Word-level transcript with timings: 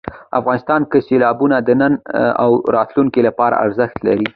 افغانستان 0.39 0.81
کې 0.91 0.99
سیلابونه 1.07 1.55
د 1.61 1.69
نن 1.81 1.93
او 2.43 2.51
راتلونکي 2.77 3.21
لپاره 3.27 3.59
ارزښت 3.65 3.97
لري. 4.07 4.27